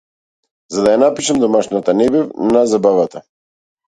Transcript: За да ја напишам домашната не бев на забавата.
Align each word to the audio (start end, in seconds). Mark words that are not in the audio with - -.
За 0.77 0.85
да 0.85 0.93
ја 0.93 0.99
напишам 1.01 1.41
домашната 1.43 1.95
не 1.99 2.07
бев 2.15 2.31
на 2.57 2.65
забавата. 2.73 3.23